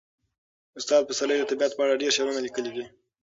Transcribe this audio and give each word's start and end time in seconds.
استاد 0.77 1.01
پسرلي 1.09 1.35
د 1.39 1.43
طبیعت 1.51 1.71
په 1.75 1.81
اړه 1.85 1.99
ډېر 2.01 2.11
شعرونه 2.15 2.39
لیکلي. 2.45 2.85